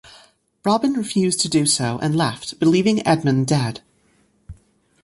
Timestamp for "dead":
3.45-3.81